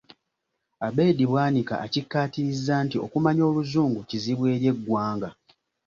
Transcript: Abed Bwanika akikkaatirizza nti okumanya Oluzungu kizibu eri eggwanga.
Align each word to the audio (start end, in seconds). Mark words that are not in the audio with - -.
Abed 0.87 1.17
Bwanika 1.29 1.75
akikkaatirizza 1.85 2.75
nti 2.85 2.97
okumanya 3.05 3.43
Oluzungu 3.49 3.99
kizibu 4.09 4.43
eri 4.53 4.65
eggwanga. 4.73 5.29